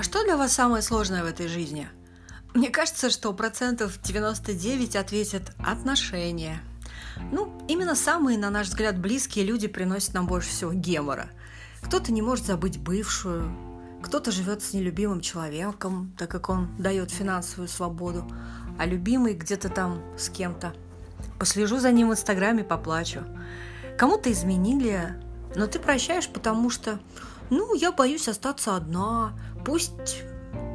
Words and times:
А 0.00 0.02
что 0.02 0.24
для 0.24 0.38
вас 0.38 0.54
самое 0.54 0.82
сложное 0.82 1.22
в 1.22 1.26
этой 1.26 1.46
жизни? 1.46 1.86
Мне 2.54 2.70
кажется, 2.70 3.10
что 3.10 3.34
процентов 3.34 4.00
99 4.02 4.96
ответят 4.96 5.52
отношения. 5.58 6.62
Ну, 7.30 7.52
именно 7.68 7.94
самые, 7.94 8.38
на 8.38 8.48
наш 8.48 8.68
взгляд, 8.68 8.98
близкие 8.98 9.44
люди 9.44 9.68
приносят 9.68 10.14
нам 10.14 10.26
больше 10.26 10.48
всего 10.48 10.72
гемора. 10.72 11.28
Кто-то 11.82 12.12
не 12.12 12.22
может 12.22 12.46
забыть 12.46 12.78
бывшую, 12.78 13.54
кто-то 14.02 14.30
живет 14.30 14.62
с 14.62 14.72
нелюбимым 14.72 15.20
человеком, 15.20 16.14
так 16.16 16.30
как 16.30 16.48
он 16.48 16.74
дает 16.78 17.10
финансовую 17.10 17.68
свободу, 17.68 18.26
а 18.78 18.86
любимый 18.86 19.34
где-то 19.34 19.68
там 19.68 20.02
с 20.16 20.30
кем-то. 20.30 20.72
Послежу 21.38 21.78
за 21.78 21.92
ним 21.92 22.08
в 22.08 22.12
Инстаграме, 22.12 22.64
поплачу. 22.64 23.20
Кому-то 23.98 24.32
изменили, 24.32 25.14
но 25.54 25.66
ты 25.66 25.78
прощаешь, 25.78 26.30
потому 26.30 26.70
что, 26.70 26.98
ну, 27.50 27.74
я 27.74 27.92
боюсь 27.92 28.28
остаться 28.28 28.76
одна, 28.76 29.34
Пусть 29.64 30.22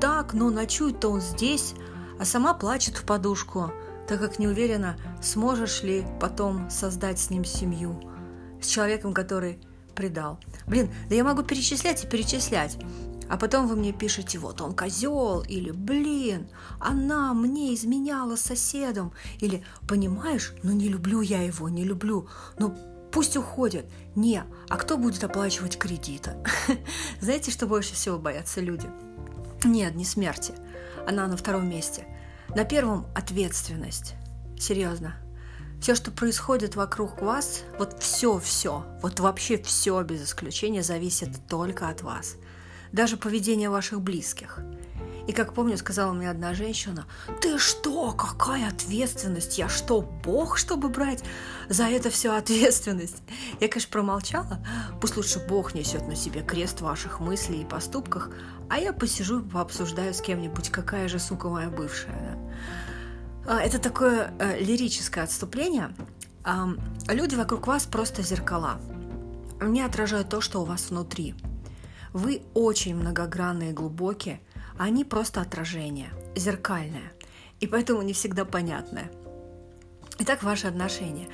так, 0.00 0.34
но 0.34 0.50
ночует-то 0.50 1.08
он 1.08 1.20
здесь, 1.20 1.74
а 2.18 2.24
сама 2.24 2.54
плачет 2.54 2.96
в 2.96 3.04
подушку, 3.04 3.72
так 4.08 4.20
как 4.20 4.38
не 4.38 4.46
уверена, 4.48 4.96
сможешь 5.22 5.82
ли 5.82 6.04
потом 6.20 6.68
создать 6.70 7.18
с 7.18 7.30
ним 7.30 7.44
семью, 7.44 8.00
с 8.60 8.66
человеком, 8.66 9.14
который 9.14 9.60
предал. 9.94 10.40
Блин, 10.66 10.90
да 11.08 11.14
я 11.14 11.24
могу 11.24 11.42
перечислять 11.42 12.04
и 12.04 12.06
перечислять. 12.06 12.78
А 13.28 13.38
потом 13.38 13.66
вы 13.66 13.76
мне 13.76 13.92
пишете, 13.92 14.38
вот 14.38 14.60
он 14.60 14.74
козел, 14.74 15.42
или 15.42 15.70
блин, 15.70 16.48
она 16.78 17.32
мне 17.32 17.72
изменяла 17.74 18.36
соседом, 18.36 19.12
или 19.40 19.64
понимаешь, 19.88 20.52
ну 20.62 20.72
не 20.72 20.88
люблю 20.88 21.22
я 21.22 21.42
его, 21.42 21.68
не 21.70 21.84
люблю, 21.84 22.28
ну 22.58 22.76
Пусть 23.12 23.36
уходят. 23.36 23.84
Не, 24.14 24.44
а 24.68 24.76
кто 24.76 24.96
будет 24.96 25.22
оплачивать 25.22 25.78
кредиты? 25.78 26.34
Знаете, 27.20 27.50
что 27.50 27.66
больше 27.66 27.94
всего 27.94 28.18
боятся 28.18 28.60
люди? 28.60 28.88
Нет, 29.64 29.94
не 29.94 30.04
смерти. 30.04 30.54
Она 31.06 31.26
на 31.26 31.36
втором 31.36 31.68
месте. 31.68 32.06
На 32.48 32.64
первом– 32.64 33.06
ответственность. 33.14 34.14
Серьезно. 34.58 35.16
Все, 35.80 35.94
что 35.94 36.10
происходит 36.10 36.74
вокруг 36.74 37.20
вас, 37.20 37.64
вот 37.78 38.00
все-все, 38.00 38.86
вот 39.02 39.20
вообще 39.20 39.60
все 39.62 40.00
без 40.02 40.24
исключения 40.24 40.82
зависит 40.82 41.30
только 41.48 41.88
от 41.88 42.02
вас. 42.02 42.36
Даже 42.92 43.16
поведение 43.16 43.68
ваших 43.68 44.00
близких– 44.00 44.58
и 45.26 45.32
как 45.32 45.54
помню, 45.54 45.76
сказала 45.76 46.12
мне 46.12 46.28
одна 46.28 46.54
женщина, 46.54 47.06
ты 47.40 47.58
что, 47.58 48.12
какая 48.12 48.68
ответственность? 48.68 49.56
Я 49.58 49.68
что, 49.68 50.00
бог, 50.00 50.58
чтобы 50.58 50.88
брать 50.88 51.22
за 51.68 51.84
это 51.84 52.10
все 52.10 52.34
ответственность? 52.34 53.22
Я, 53.60 53.68
конечно, 53.68 53.92
промолчала. 53.92 54.64
Пусть 55.00 55.16
лучше 55.16 55.38
бог 55.38 55.74
несет 55.74 56.08
на 56.08 56.16
себе 56.16 56.42
крест 56.42 56.80
ваших 56.80 57.20
мыслей 57.20 57.62
и 57.62 57.64
поступках, 57.64 58.30
а 58.68 58.78
я 58.78 58.92
посижу 58.92 59.42
пообсуждаю 59.42 60.12
с 60.12 60.20
кем-нибудь, 60.20 60.70
какая 60.70 61.08
же 61.08 61.18
сука 61.18 61.48
моя 61.48 61.70
бывшая. 61.70 62.38
Да? 63.44 63.62
Это 63.62 63.78
такое 63.78 64.32
э, 64.38 64.58
лирическое 64.60 65.24
отступление. 65.24 65.94
Э, 66.44 66.66
люди 67.08 67.36
вокруг 67.36 67.66
вас 67.68 67.84
просто 67.84 68.22
зеркала. 68.22 68.80
Они 69.60 69.82
отражают 69.82 70.28
то, 70.28 70.40
что 70.40 70.62
у 70.62 70.64
вас 70.64 70.90
внутри. 70.90 71.36
Вы 72.12 72.42
очень 72.54 72.96
многогранные 72.96 73.70
и 73.70 73.74
глубокие– 73.74 74.40
они 74.78 75.04
просто 75.04 75.40
отражение, 75.40 76.10
зеркальное, 76.36 77.12
и 77.60 77.66
поэтому 77.66 78.02
не 78.02 78.12
всегда 78.12 78.44
понятное. 78.44 79.10
Итак, 80.18 80.42
ваши 80.42 80.66
отношения. 80.66 81.28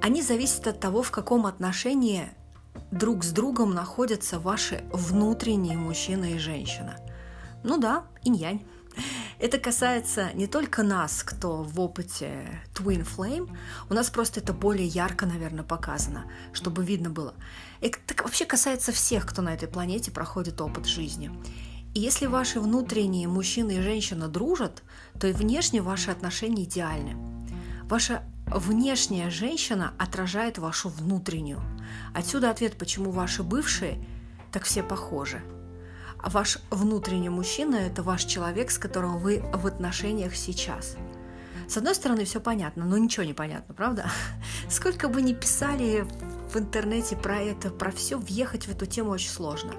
Они 0.00 0.22
зависят 0.22 0.66
от 0.66 0.80
того, 0.80 1.02
в 1.02 1.10
каком 1.10 1.46
отношении 1.46 2.30
друг 2.90 3.24
с 3.24 3.32
другом 3.32 3.74
находятся 3.74 4.38
ваши 4.38 4.84
внутренние 4.92 5.76
мужчина 5.76 6.32
и 6.32 6.38
женщина. 6.38 6.96
Ну 7.64 7.78
да, 7.78 8.04
инь-янь. 8.22 8.64
Это 9.38 9.58
касается 9.58 10.32
не 10.34 10.46
только 10.46 10.82
нас, 10.82 11.22
кто 11.22 11.62
в 11.62 11.78
опыте 11.80 12.60
Twin 12.74 13.06
Flame, 13.06 13.56
у 13.88 13.94
нас 13.94 14.10
просто 14.10 14.40
это 14.40 14.52
более 14.52 14.86
ярко, 14.86 15.26
наверное, 15.26 15.62
показано, 15.62 16.24
чтобы 16.52 16.84
видно 16.84 17.10
было. 17.10 17.34
Это 17.80 17.98
вообще 18.22 18.44
касается 18.44 18.90
всех, 18.90 19.26
кто 19.26 19.42
на 19.42 19.54
этой 19.54 19.68
планете 19.68 20.10
проходит 20.10 20.60
опыт 20.60 20.86
жизни. 20.86 21.30
И 21.94 22.00
если 22.00 22.26
ваши 22.26 22.60
внутренние 22.60 23.28
мужчина 23.28 23.72
и 23.72 23.80
женщина 23.80 24.28
дружат, 24.28 24.82
то 25.18 25.26
и 25.26 25.32
внешне 25.32 25.82
ваши 25.82 26.10
отношения 26.10 26.64
идеальны. 26.64 27.16
Ваша 27.84 28.22
внешняя 28.46 29.30
женщина 29.30 29.94
отражает 29.98 30.58
вашу 30.58 30.88
внутреннюю. 30.88 31.60
Отсюда 32.14 32.50
ответ, 32.50 32.76
почему 32.76 33.10
ваши 33.10 33.42
бывшие 33.42 34.04
так 34.52 34.64
все 34.64 34.82
похожи. 34.82 35.42
А 36.20 36.30
ваш 36.30 36.58
внутренний 36.70 37.28
мужчина– 37.28 37.76
это 37.76 38.02
ваш 38.02 38.24
человек, 38.24 38.70
с 38.70 38.78
которым 38.78 39.18
вы 39.18 39.42
в 39.52 39.66
отношениях 39.66 40.34
сейчас. 40.34 40.96
С 41.68 41.76
одной 41.76 41.94
стороны, 41.94 42.24
все 42.24 42.40
понятно, 42.40 42.84
но 42.86 42.96
ничего 42.98 43.24
не 43.24 43.34
понятно, 43.34 43.74
правда? 43.74 44.10
Сколько 44.70 45.08
бы 45.08 45.22
ни 45.22 45.32
писали 45.32 46.06
в 46.48 46.56
интернете 46.56 47.16
про 47.16 47.38
это, 47.38 47.70
про 47.70 47.90
все, 47.90 48.18
въехать 48.18 48.66
в 48.66 48.70
эту 48.70 48.86
тему 48.86 49.10
очень 49.10 49.30
сложно. 49.30 49.74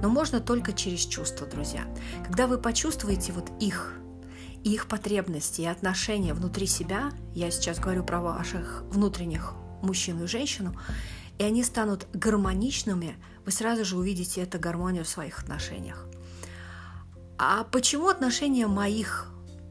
Но 0.00 0.08
можно 0.08 0.40
только 0.40 0.72
через 0.72 1.00
чувства, 1.00 1.46
друзья. 1.46 1.84
Когда 2.26 2.46
вы 2.46 2.58
почувствуете 2.58 3.32
вот 3.32 3.50
их, 3.60 3.94
и 4.64 4.74
их 4.74 4.88
потребности 4.88 5.62
и 5.62 5.66
отношения 5.66 6.34
внутри 6.34 6.66
себя, 6.66 7.12
я 7.34 7.50
сейчас 7.50 7.78
говорю 7.78 8.04
про 8.04 8.20
ваших 8.20 8.82
внутренних 8.90 9.54
мужчину 9.82 10.24
и 10.24 10.28
женщину, 10.28 10.74
и 11.38 11.44
они 11.44 11.62
станут 11.62 12.08
гармоничными, 12.12 13.16
вы 13.44 13.52
сразу 13.52 13.84
же 13.84 13.96
увидите 13.96 14.42
эту 14.42 14.58
гармонию 14.58 15.04
в 15.04 15.08
своих 15.08 15.38
отношениях. 15.38 16.06
А 17.38 17.62
почему 17.64 18.08
отношения 18.08 18.66
моих 18.66 19.28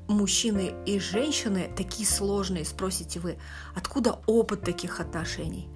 мужчины 0.08 0.74
и 0.86 1.00
женщины 1.00 1.70
такие 1.76 2.08
сложные, 2.08 2.64
спросите 2.64 3.20
вы, 3.20 3.38
откуда 3.76 4.22
опыт 4.26 4.62
таких 4.62 5.02
отношений? 5.02 5.70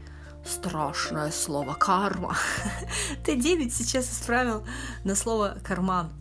Страшное 0.45 1.31
слово 1.31 1.73
карма. 1.73 2.35
Т9 3.25 3.69
сейчас 3.69 4.11
исправил 4.11 4.63
на 5.03 5.15
слово 5.15 5.57
карман. 5.63 6.11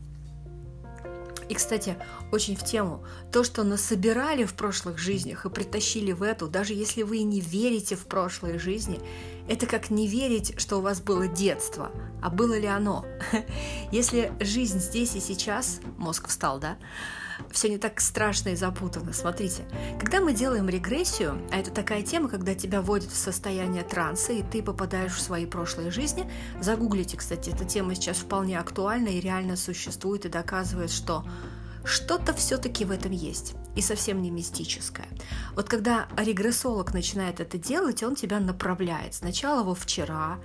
И, 1.50 1.54
кстати, 1.54 1.97
очень 2.31 2.54
в 2.54 2.62
тему. 2.62 3.04
То, 3.32 3.42
что 3.42 3.64
насобирали 3.64 4.44
в 4.44 4.54
прошлых 4.54 4.98
жизнях 4.98 5.47
и 5.47 5.50
притащили 5.50 6.12
в 6.12 6.22
эту, 6.22 6.47
даже 6.47 6.75
если 6.75 7.03
вы 7.03 7.22
не 7.22 7.41
верите 7.41 7.97
в 7.97 8.06
прошлые 8.06 8.60
жизни, 8.60 9.00
это 9.48 9.66
как 9.66 9.91
не 9.91 10.06
верить, 10.06 10.54
что 10.60 10.76
у 10.76 10.81
вас 10.81 11.00
было 11.00 11.26
детство. 11.26 11.91
А 12.22 12.31
было 12.31 12.56
ли 12.56 12.69
оно? 12.69 13.04
Если 13.91 14.32
жизнь 14.38 14.78
здесь 14.78 15.16
и 15.16 15.20
сейчас, 15.20 15.81
мозг 15.98 16.28
встал, 16.28 16.60
да? 16.60 16.78
Все 17.51 17.69
не 17.69 17.78
так 17.78 18.01
страшно 18.01 18.51
и 18.51 18.56
запутанно. 18.56 19.12
Смотрите, 19.12 19.65
когда 19.99 20.21
мы 20.21 20.33
делаем 20.33 20.69
регрессию, 20.69 21.41
а 21.53 21.59
это 21.59 21.71
такая 21.71 22.03
тема, 22.03 22.28
когда 22.28 22.55
тебя 22.55 22.83
вводят 22.83 23.11
в 23.11 23.17
состояние 23.17 23.83
транса, 23.83 24.33
и 24.33 24.43
ты 24.43 24.62
попадаешь 24.62 25.15
в 25.15 25.21
свои 25.21 25.47
прошлые 25.47 25.91
жизни, 25.91 26.31
загуглите, 26.61 27.17
кстати, 27.17 27.50
эта 27.50 27.65
тема 27.65 27.95
сейчас 27.95 28.19
вполне 28.19 28.59
актуальна 28.59 29.09
и 29.09 29.21
реально 29.21 29.56
существует 29.56 30.25
и 30.25 30.29
доказывает, 30.29 30.91
что 30.91 31.25
что-то 31.85 32.35
все-таки 32.35 32.85
в 32.85 32.91
этом 32.91 33.13
есть 33.13 33.55
и 33.77 33.83
совсем 33.83 34.21
не 34.21 34.31
мистическое. 34.31 35.09
Вот 35.55 35.69
когда 35.69 36.09
регрессолог 36.17 36.93
начинает 36.93 37.41
это 37.41 37.59
делать, 37.59 38.03
он 38.03 38.15
тебя 38.15 38.41
направляет. 38.41 39.15
Сначала 39.15 39.63
во 39.63 39.75
вчера, 39.75 40.41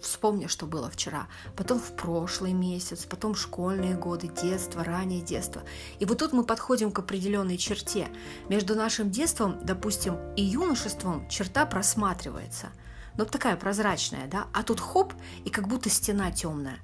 вспомни, 0.00 0.46
что 0.46 0.66
было 0.66 0.90
вчера, 0.90 1.26
потом 1.56 1.78
в 1.78 1.92
прошлый 1.96 2.52
месяц, 2.52 3.04
потом 3.04 3.34
школьные 3.34 3.94
годы, 3.94 4.28
детство, 4.28 4.82
раннее 4.82 5.20
детство. 5.20 5.62
И 5.98 6.04
вот 6.04 6.18
тут 6.18 6.32
мы 6.32 6.44
подходим 6.44 6.90
к 6.90 6.98
определенной 6.98 7.58
черте. 7.58 8.08
Между 8.48 8.74
нашим 8.74 9.10
детством, 9.10 9.58
допустим, 9.62 10.16
и 10.36 10.42
юношеством 10.42 11.28
черта 11.28 11.66
просматривается. 11.66 12.68
Но 13.16 13.24
такая 13.24 13.56
прозрачная, 13.56 14.26
да? 14.28 14.46
А 14.52 14.62
тут 14.62 14.80
хоп, 14.80 15.12
и 15.44 15.50
как 15.50 15.68
будто 15.68 15.90
стена 15.90 16.30
темная. 16.30 16.78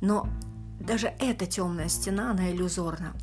Но 0.00 0.28
даже 0.80 1.12
эта 1.18 1.46
темная 1.46 1.88
стена, 1.88 2.30
она 2.30 2.50
иллюзорна. 2.50 3.14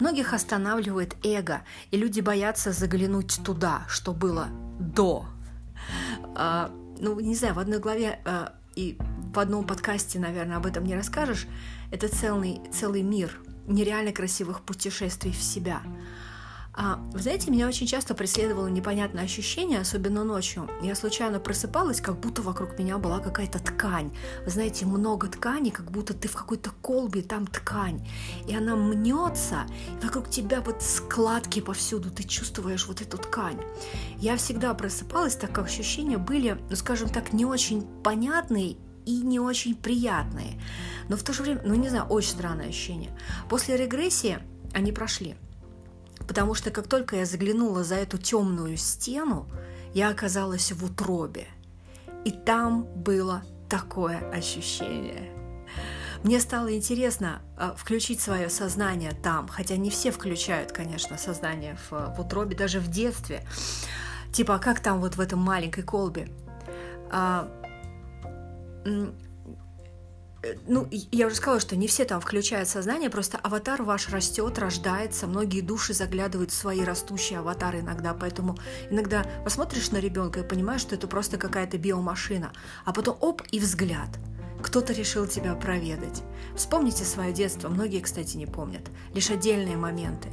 Многих 0.00 0.32
останавливает 0.32 1.16
эго, 1.24 1.62
и 1.90 1.96
люди 1.96 2.20
боятся 2.20 2.72
заглянуть 2.72 3.40
туда, 3.44 3.84
что 3.88 4.12
было 4.12 4.48
до. 4.78 5.26
А, 6.34 6.70
ну, 6.98 7.18
не 7.20 7.34
знаю, 7.34 7.54
в 7.54 7.58
одной 7.58 7.78
главе 7.78 8.20
а, 8.24 8.54
и 8.74 8.98
в 9.32 9.38
одном 9.38 9.66
подкасте, 9.66 10.18
наверное, 10.18 10.56
об 10.56 10.66
этом 10.66 10.84
не 10.84 10.94
расскажешь. 10.94 11.46
Это 11.90 12.08
целый, 12.08 12.60
целый 12.72 13.02
мир 13.02 13.40
нереально 13.66 14.12
красивых 14.12 14.62
путешествий 14.62 15.32
в 15.32 15.42
себя. 15.42 15.80
А, 16.76 16.96
вы 17.12 17.20
знаете, 17.20 17.52
меня 17.52 17.68
очень 17.68 17.86
часто 17.86 18.14
преследовало 18.14 18.66
непонятное 18.66 19.24
ощущение, 19.24 19.80
особенно 19.80 20.24
ночью. 20.24 20.68
Я 20.82 20.96
случайно 20.96 21.38
просыпалась, 21.38 22.00
как 22.00 22.18
будто 22.18 22.42
вокруг 22.42 22.76
меня 22.78 22.98
была 22.98 23.20
какая-то 23.20 23.60
ткань. 23.60 24.12
Вы 24.44 24.50
знаете, 24.50 24.84
много 24.84 25.28
ткани, 25.28 25.70
как 25.70 25.92
будто 25.92 26.14
ты 26.14 26.26
в 26.26 26.34
какой-то 26.34 26.72
колбе, 26.82 27.22
там 27.22 27.46
ткань. 27.46 28.04
И 28.48 28.56
она 28.56 28.74
мнется, 28.74 29.66
и 30.00 30.04
вокруг 30.04 30.28
тебя 30.28 30.60
вот 30.62 30.82
складки 30.82 31.60
повсюду, 31.60 32.10
ты 32.10 32.24
чувствуешь 32.24 32.88
вот 32.88 33.00
эту 33.00 33.18
ткань. 33.18 33.60
Я 34.18 34.36
всегда 34.36 34.74
просыпалась, 34.74 35.36
так 35.36 35.52
как 35.52 35.66
ощущения 35.66 36.18
были, 36.18 36.58
ну, 36.70 36.74
скажем 36.74 37.08
так, 37.08 37.32
не 37.32 37.44
очень 37.44 37.82
понятные 38.02 38.78
и 39.06 39.20
не 39.20 39.38
очень 39.38 39.76
приятные. 39.76 40.60
Но 41.08 41.16
в 41.16 41.22
то 41.22 41.32
же 41.32 41.42
время, 41.42 41.60
ну 41.64 41.74
не 41.76 41.88
знаю, 41.88 42.06
очень 42.06 42.30
странное 42.30 42.68
ощущение. 42.70 43.16
После 43.48 43.76
регрессии 43.76 44.40
они 44.72 44.90
прошли. 44.90 45.36
Потому 46.26 46.54
что 46.54 46.70
как 46.70 46.86
только 46.86 47.16
я 47.16 47.26
заглянула 47.26 47.84
за 47.84 47.96
эту 47.96 48.18
темную 48.18 48.76
стену, 48.76 49.48
я 49.92 50.08
оказалась 50.08 50.72
в 50.72 50.84
утробе. 50.84 51.48
И 52.24 52.30
там 52.30 52.84
было 52.94 53.42
такое 53.68 54.18
ощущение. 54.30 55.30
Мне 56.22 56.40
стало 56.40 56.74
интересно 56.74 57.42
э, 57.58 57.72
включить 57.76 58.20
свое 58.20 58.48
сознание 58.48 59.12
там, 59.12 59.46
хотя 59.46 59.76
не 59.76 59.90
все 59.90 60.10
включают, 60.10 60.72
конечно, 60.72 61.18
сознание 61.18 61.76
в, 61.90 62.14
в 62.16 62.20
утробе, 62.20 62.56
даже 62.56 62.80
в 62.80 62.88
детстве. 62.88 63.46
Типа, 64.32 64.54
а 64.54 64.58
как 64.58 64.80
там 64.80 65.00
вот 65.00 65.16
в 65.16 65.20
этом 65.20 65.38
маленькой 65.38 65.82
колбе? 65.82 66.28
А, 67.10 67.48
ну, 70.66 70.88
я 70.90 71.26
уже 71.26 71.36
сказала, 71.36 71.60
что 71.60 71.76
не 71.76 71.86
все 71.86 72.04
там 72.04 72.20
включают 72.20 72.68
сознание, 72.68 73.10
просто 73.10 73.38
аватар 73.38 73.82
ваш 73.82 74.08
растет, 74.08 74.58
рождается, 74.58 75.26
многие 75.26 75.60
души 75.60 75.94
заглядывают 75.94 76.50
в 76.50 76.54
свои 76.54 76.82
растущие 76.82 77.38
аватары 77.38 77.80
иногда, 77.80 78.14
поэтому 78.14 78.58
иногда 78.90 79.24
посмотришь 79.44 79.90
на 79.90 79.98
ребенка 79.98 80.40
и 80.40 80.48
понимаешь, 80.48 80.80
что 80.80 80.94
это 80.94 81.06
просто 81.06 81.38
какая-то 81.38 81.78
биомашина, 81.78 82.52
а 82.84 82.92
потом 82.92 83.16
оп, 83.20 83.42
и 83.50 83.60
взгляд. 83.60 84.08
Кто-то 84.62 84.92
решил 84.92 85.26
тебя 85.26 85.54
проведать. 85.54 86.22
Вспомните 86.56 87.04
свое 87.04 87.32
детство, 87.32 87.68
многие, 87.68 88.00
кстати, 88.00 88.36
не 88.36 88.46
помнят, 88.46 88.82
лишь 89.14 89.30
отдельные 89.30 89.76
моменты. 89.76 90.28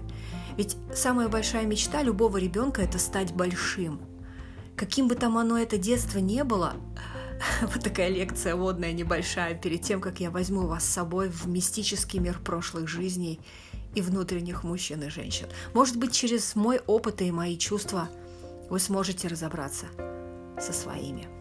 Ведь 0.57 0.77
самая 0.93 1.27
большая 1.27 1.65
мечта 1.65 2.01
любого 2.01 2.37
ребенка– 2.37 2.81
это 2.83 2.99
стать 2.99 3.33
большим. 3.33 3.99
Каким 4.75 5.07
бы 5.07 5.15
там 5.15 5.37
оно 5.37 5.57
это 5.57 5.77
детство 5.77 6.19
не 6.19 6.43
было, 6.43 6.73
Вот 7.61 7.83
такая 7.83 8.09
лекция 8.09 8.55
водная 8.55 8.91
небольшая 8.91 9.55
перед 9.55 9.81
тем, 9.81 10.01
как 10.01 10.19
я 10.19 10.31
возьму 10.31 10.67
вас 10.67 10.83
с 10.83 10.93
собой 10.93 11.29
в 11.29 11.47
мистический 11.47 12.19
мир 12.19 12.39
прошлых 12.39 12.87
жизней 12.87 13.39
и 13.95 14.01
внутренних 14.01 14.63
мужчин 14.63 15.03
и 15.03 15.09
женщин. 15.09 15.47
Может 15.73 15.97
быть, 15.97 16.13
через 16.13 16.55
мой 16.55 16.79
опыт 16.87 17.21
и 17.21 17.31
мои 17.31 17.57
чувства 17.57 18.09
вы 18.69 18.79
сможете 18.79 19.27
разобраться 19.27 19.87
со 20.59 20.73
своими. 20.73 21.40